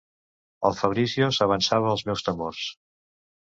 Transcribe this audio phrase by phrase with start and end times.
[0.69, 2.67] El Fabrizio s'avançava als meus temors...